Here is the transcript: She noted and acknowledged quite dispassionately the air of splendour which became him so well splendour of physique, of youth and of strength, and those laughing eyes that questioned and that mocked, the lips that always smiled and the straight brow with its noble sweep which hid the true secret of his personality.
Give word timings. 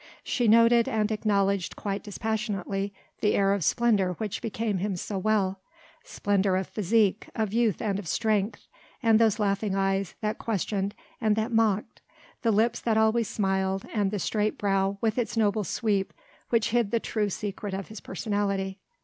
She 0.23 0.47
noted 0.47 0.87
and 0.87 1.11
acknowledged 1.11 1.75
quite 1.75 2.01
dispassionately 2.01 2.91
the 3.19 3.35
air 3.35 3.53
of 3.53 3.63
splendour 3.63 4.13
which 4.13 4.41
became 4.41 4.79
him 4.79 4.95
so 4.95 5.19
well 5.19 5.59
splendour 6.03 6.55
of 6.57 6.65
physique, 6.65 7.29
of 7.35 7.53
youth 7.53 7.83
and 7.83 7.99
of 7.99 8.07
strength, 8.07 8.67
and 9.03 9.19
those 9.19 9.37
laughing 9.37 9.75
eyes 9.75 10.15
that 10.21 10.39
questioned 10.39 10.95
and 11.21 11.35
that 11.35 11.51
mocked, 11.51 12.01
the 12.41 12.49
lips 12.49 12.79
that 12.81 12.97
always 12.97 13.27
smiled 13.29 13.85
and 13.93 14.09
the 14.09 14.17
straight 14.17 14.57
brow 14.57 14.97
with 15.01 15.19
its 15.19 15.37
noble 15.37 15.63
sweep 15.63 16.13
which 16.49 16.69
hid 16.71 16.89
the 16.89 16.99
true 16.99 17.29
secret 17.29 17.75
of 17.75 17.89
his 17.89 18.01
personality. 18.01 18.79